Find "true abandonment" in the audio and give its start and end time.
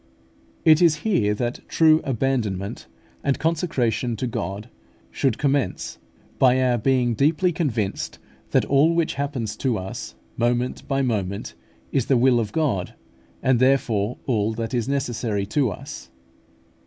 1.67-2.87